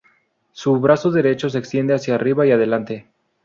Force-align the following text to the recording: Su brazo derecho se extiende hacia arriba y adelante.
Su 0.51 0.79
brazo 0.79 1.11
derecho 1.11 1.47
se 1.51 1.59
extiende 1.59 1.93
hacia 1.93 2.15
arriba 2.15 2.43
y 2.47 2.51
adelante. 2.51 3.05